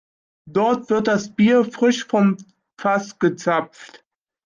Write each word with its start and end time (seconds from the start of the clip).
Dort 0.47 0.89
wird 0.89 1.07
das 1.07 1.35
Bier 1.35 1.63
frisch 1.63 2.05
vom 2.07 2.35
Fass 2.75 3.19
gezapft. 3.19 4.03